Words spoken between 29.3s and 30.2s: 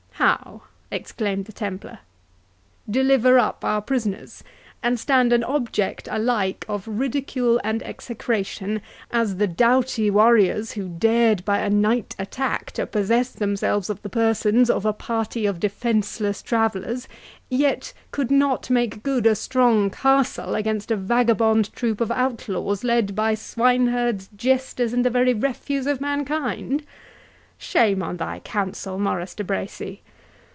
de Bracy!